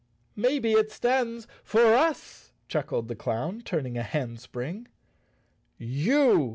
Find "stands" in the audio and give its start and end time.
0.91-1.47